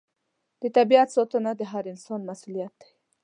[0.61, 2.89] د طبیعت ساتنه د هر انسان مسوولیت دی.